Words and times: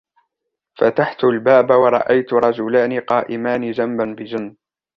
فتحتُ 0.77 1.23
الباب 1.23 1.69
ورأيتُ 1.69 2.33
رجلان 2.33 2.99
قائمان 2.99 3.71
جنبا 3.71 4.05
بجنب. 4.17 4.55